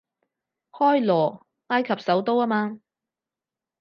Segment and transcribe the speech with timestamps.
[0.71, 2.79] 開羅，埃及首都吖嘛